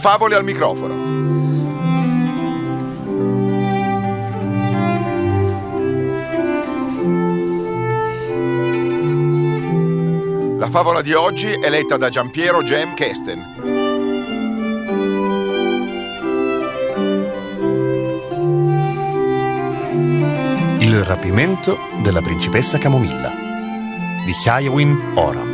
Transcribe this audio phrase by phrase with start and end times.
[0.00, 0.94] Favole al microfono.
[10.58, 13.44] La favola di oggi è letta da Giampiero Gem Kesten.
[20.78, 23.30] Il rapimento della principessa Camomilla
[24.24, 25.49] di Hyawin Oram.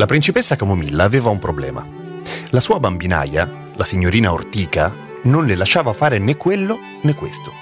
[0.00, 1.86] La principessa Camomilla aveva un problema.
[2.52, 3.46] La sua bambinaia,
[3.76, 4.90] la signorina Ortica,
[5.24, 7.52] non le lasciava fare né quello né questo.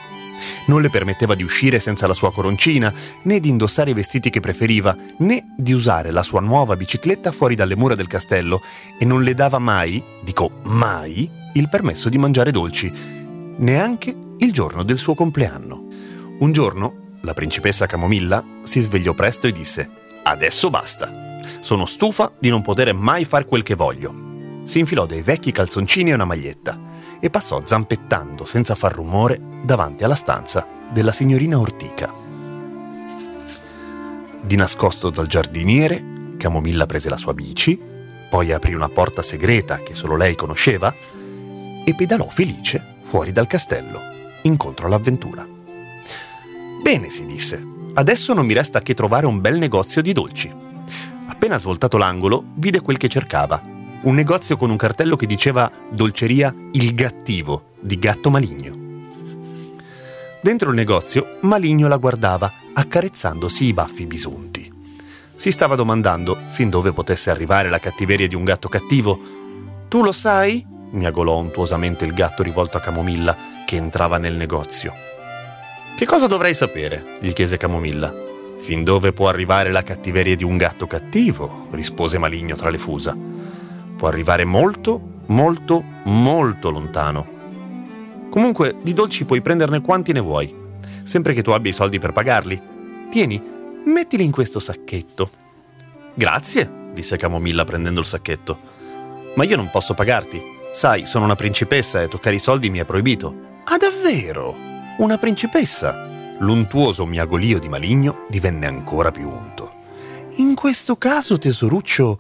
[0.67, 4.39] Non le permetteva di uscire senza la sua coroncina, né di indossare i vestiti che
[4.39, 8.63] preferiva, né di usare la sua nuova bicicletta fuori dalle mura del castello
[9.01, 12.89] e non le dava mai, dico mai, il permesso di mangiare dolci,
[13.57, 15.87] neanche il giorno del suo compleanno.
[16.39, 19.91] Un giorno, la principessa Camomilla si svegliò presto e disse:
[20.23, 21.28] Adesso basta.
[21.61, 24.27] Sono stufa di non poter mai far quel che voglio.
[24.65, 26.79] Si infilò dei vecchi calzoncini e una maglietta
[27.21, 32.13] e passò zampettando senza far rumore davanti alla stanza della signorina Ortica.
[34.41, 37.79] Di nascosto dal giardiniere, Camomilla prese la sua bici,
[38.31, 40.95] poi aprì una porta segreta che solo lei conosceva
[41.85, 44.01] e pedalò felice fuori dal castello,
[44.43, 45.47] incontro all'avventura.
[46.83, 47.63] Bene, si disse,
[47.95, 50.58] adesso non mi resta che trovare un bel negozio di dolci.
[51.39, 53.63] Appena svoltato l'angolo, vide quel che cercava.
[54.01, 58.73] Un negozio con un cartello che diceva Dolceria Il Gattivo, di Gatto Maligno.
[60.43, 64.73] Dentro il negozio, Maligno la guardava, accarezzandosi i baffi bisunti.
[65.33, 69.21] Si stava domandando fin dove potesse arrivare la cattiveria di un gatto cattivo.
[69.87, 70.67] Tu lo sai?
[70.91, 74.93] miagolò untuosamente il gatto rivolto a Camomilla, che entrava nel negozio.
[75.97, 77.17] Che cosa dovrei sapere?
[77.21, 78.27] gli chiese Camomilla.
[78.59, 81.69] Fin dove può arrivare la cattiveria di un gatto cattivo?
[81.71, 83.17] rispose Maligno tra le fusa.
[83.97, 87.37] Può arrivare molto, molto, molto lontano.
[88.31, 90.55] Comunque, di dolci puoi prenderne quanti ne vuoi,
[91.03, 92.61] sempre che tu abbia i soldi per pagarli.
[93.11, 93.43] Tieni,
[93.87, 95.31] mettili in questo sacchetto.
[96.15, 98.59] Grazie, disse Camomilla prendendo il sacchetto.
[99.35, 100.43] Ma io non posso pagarti.
[100.75, 103.35] Sai, sono una principessa e toccare i soldi mi è proibito.
[103.65, 104.55] Ah, davvero?
[104.99, 106.08] Una principessa?
[106.39, 109.73] L'untuoso miagolio di Maligno divenne ancora più unto.
[110.37, 112.19] In questo caso, tesoruccio,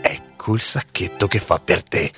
[0.00, 2.12] ecco il sacchetto che fa per te.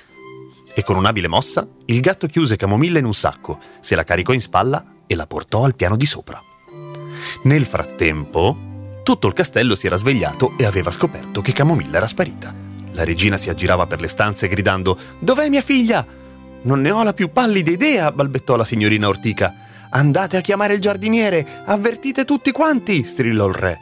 [0.73, 4.41] E con un'abile mossa, il gatto chiuse Camomilla in un sacco, se la caricò in
[4.41, 6.41] spalla e la portò al piano di sopra.
[7.43, 12.53] Nel frattempo, tutto il castello si era svegliato e aveva scoperto che Camomilla era sparita.
[12.93, 16.05] La regina si aggirava per le stanze gridando Dov'è mia figlia?
[16.63, 19.60] Non ne ho la più pallida idea, balbettò la signorina Ortica.
[19.93, 23.77] Andate a chiamare il giardiniere, avvertite tutti quanti, strillò il re.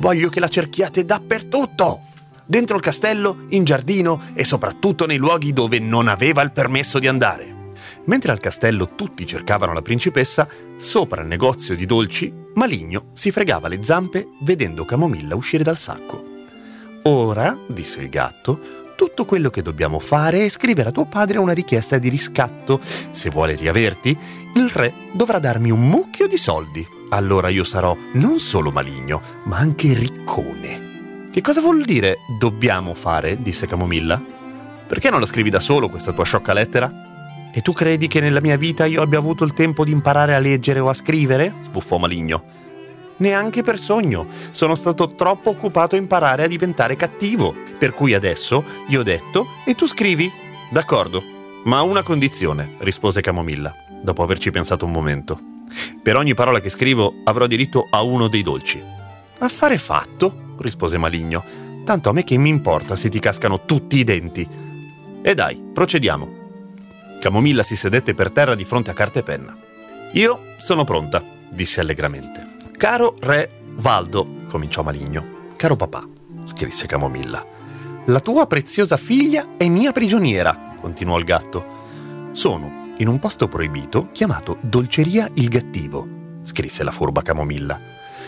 [0.00, 2.00] Voglio che la cerchiate dappertutto.
[2.44, 7.08] Dentro il castello, in giardino e soprattutto nei luoghi dove non aveva il permesso di
[7.08, 7.72] andare.
[8.04, 13.66] Mentre al castello tutti cercavano la principessa, sopra il negozio di dolci, Maligno si fregava
[13.66, 16.22] le zampe vedendo Camomilla uscire dal sacco.
[17.04, 18.60] Ora, disse il gatto,
[19.02, 22.78] tutto quello che dobbiamo fare è scrivere a tuo padre una richiesta di riscatto.
[23.10, 24.16] Se vuole riaverti,
[24.54, 26.86] il re dovrà darmi un mucchio di soldi.
[27.08, 31.30] Allora io sarò non solo maligno, ma anche riccone.
[31.32, 33.42] Che cosa vuol dire dobbiamo fare?
[33.42, 34.22] disse Camomilla.
[34.86, 37.50] Perché non la scrivi da solo questa tua sciocca lettera?
[37.52, 40.38] E tu credi che nella mia vita io abbia avuto il tempo di imparare a
[40.38, 41.52] leggere o a scrivere?
[41.62, 42.61] sbuffò Maligno
[43.22, 44.26] neanche per sogno.
[44.50, 47.54] Sono stato troppo occupato a imparare a diventare cattivo.
[47.78, 50.30] Per cui adesso gli ho detto e tu scrivi.
[50.70, 51.22] D'accordo,
[51.64, 55.38] ma a una condizione, rispose Camomilla, dopo averci pensato un momento.
[56.02, 58.82] Per ogni parola che scrivo avrò diritto a uno dei dolci.
[59.38, 61.70] Affare fatto, rispose Maligno.
[61.84, 64.46] Tanto a me che mi importa se ti cascano tutti i denti.
[65.22, 66.40] E dai, procediamo.
[67.20, 69.56] Camomilla si sedette per terra di fronte a carta e penna.
[70.12, 72.51] Io sono pronta, disse allegramente.
[72.82, 75.50] Caro re Valdo, cominciò Maligno.
[75.54, 76.04] Caro papà,
[76.42, 77.46] scrisse Camomilla.
[78.06, 81.64] La tua preziosa figlia è mia prigioniera, continuò il gatto.
[82.32, 86.08] Sono in un posto proibito chiamato Dolceria il Gattivo,
[86.42, 87.80] scrisse la furba Camomilla.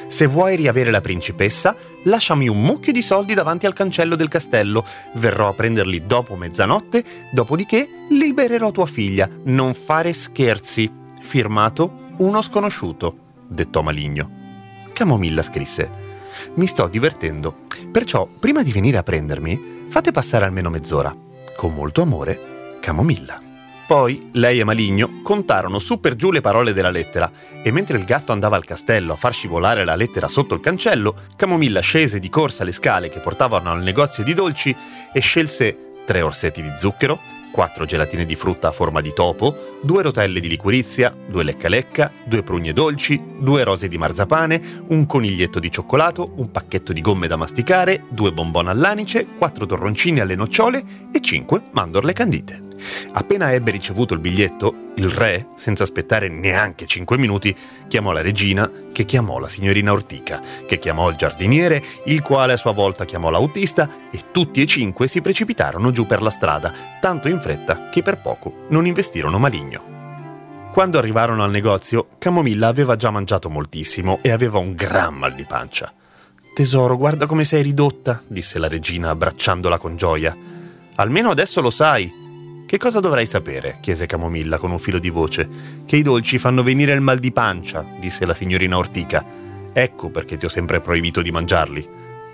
[0.06, 1.74] Se vuoi riavere la principessa,
[2.04, 4.84] lasciami un mucchio di soldi davanti al cancello del castello.
[5.14, 9.28] Verrò a prenderli dopo mezzanotte, dopodiché libererò tua figlia.
[9.46, 10.88] Non fare scherzi.
[11.20, 13.16] Firmato uno sconosciuto,
[13.48, 14.42] dettò Maligno.
[14.94, 15.90] Camomilla scrisse:
[16.54, 21.14] Mi sto divertendo, perciò prima di venire a prendermi, fate passare almeno mezz'ora.
[21.56, 23.42] Con molto amore, Camomilla.
[23.86, 27.30] Poi lei e Maligno contarono su per giù le parole della lettera
[27.62, 31.14] e mentre il gatto andava al castello a far scivolare la lettera sotto il cancello,
[31.36, 34.74] Camomilla scese di corsa le scale che portavano al negozio di dolci
[35.12, 35.76] e scelse
[36.06, 37.20] tre orsetti di zucchero,
[37.54, 42.10] quattro gelatine di frutta a forma di topo, due rotelle di liquirizia, due lecca lecca,
[42.24, 47.28] due prugne dolci, due rose di marzapane, un coniglietto di cioccolato, un pacchetto di gomme
[47.28, 52.63] da masticare, due bonbon all'anice, quattro torroncini alle nocciole e cinque mandorle candite.
[53.12, 57.54] Appena ebbe ricevuto il biglietto, il re, senza aspettare neanche cinque minuti,
[57.88, 62.56] chiamò la regina, che chiamò la signorina Ortica, che chiamò il giardiniere, il quale a
[62.56, 67.28] sua volta chiamò l'autista, e tutti e cinque si precipitarono giù per la strada, tanto
[67.28, 69.92] in fretta che per poco non investirono maligno.
[70.72, 75.44] Quando arrivarono al negozio, Camomilla aveva già mangiato moltissimo e aveva un gran mal di
[75.44, 75.92] pancia.
[76.52, 80.36] Tesoro, guarda come sei ridotta, disse la regina abbracciandola con gioia.
[80.96, 82.12] Almeno adesso lo sai,
[82.74, 83.78] che cosa dovrei sapere?
[83.80, 85.48] chiese Camomilla con un filo di voce.
[85.86, 89.24] Che i dolci fanno venire il mal di pancia, disse la signorina Ortica.
[89.72, 91.88] Ecco perché ti ho sempre proibito di mangiarli.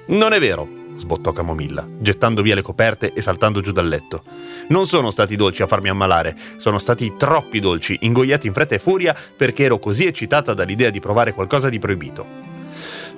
[0.07, 0.67] Non è vero,
[0.97, 4.23] sbottò Camomilla, gettando via le coperte e saltando giù dal letto.
[4.69, 8.79] Non sono stati dolci a farmi ammalare, sono stati troppi dolci, ingoiati in fretta e
[8.79, 12.25] furia perché ero così eccitata dall'idea di provare qualcosa di proibito.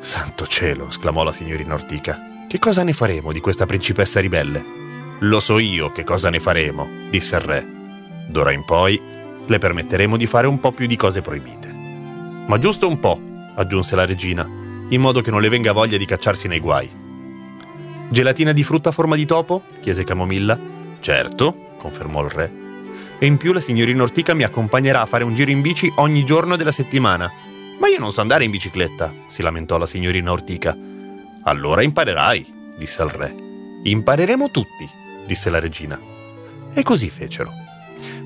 [0.00, 2.46] Santo cielo, esclamò la signorina Ortica.
[2.48, 4.81] Che cosa ne faremo di questa principessa ribelle?
[5.22, 7.64] Lo so io che cosa ne faremo, disse il re.
[8.26, 9.00] D'ora in poi
[9.46, 11.72] le permetteremo di fare un po' più di cose proibite.
[12.46, 13.20] Ma giusto un po',
[13.54, 14.44] aggiunse la regina,
[14.88, 16.90] in modo che non le venga voglia di cacciarsi nei guai.
[18.08, 19.62] Gelatina di frutta a forma di topo?
[19.80, 20.58] chiese Camomilla.
[20.98, 22.52] Certo, confermò il re.
[23.20, 26.24] E in più la signorina Ortica mi accompagnerà a fare un giro in bici ogni
[26.24, 27.30] giorno della settimana.
[27.78, 30.76] Ma io non so andare in bicicletta, si lamentò la signorina Ortica.
[31.44, 33.34] Allora imparerai, disse il re.
[33.84, 35.98] Impareremo tutti, disse la regina.
[36.72, 37.52] E così fecero.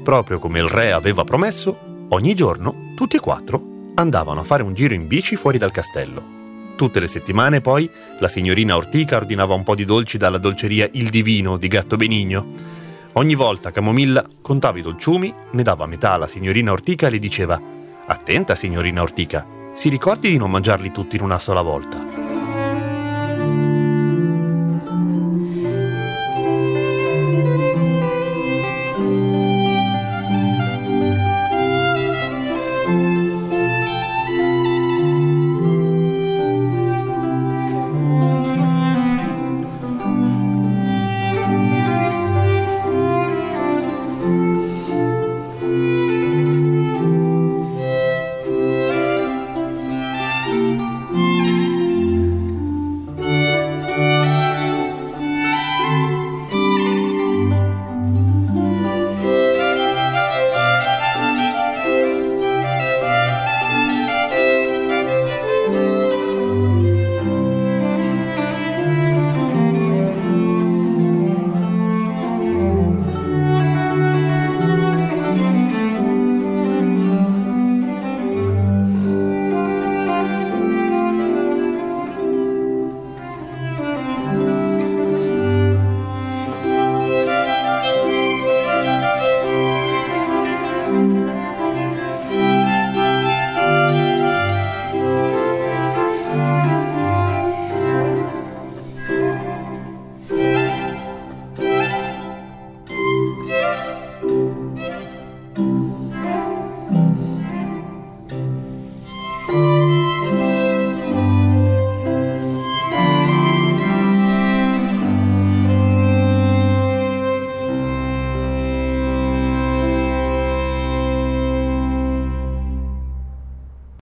[0.03, 4.75] Proprio come il re aveva promesso, ogni giorno tutti e quattro andavano a fare un
[4.75, 6.35] giro in bici fuori dal castello.
[6.77, 11.09] Tutte le settimane poi la signorina Ortica ordinava un po' di dolci dalla dolceria Il
[11.09, 12.75] Divino di Gatto Benigno.
[13.15, 17.59] Ogni volta Camomilla contava i dolciumi, ne dava metà alla signorina Ortica e le diceva
[18.07, 22.26] Attenta signorina Ortica, si ricordi di non mangiarli tutti in una sola volta.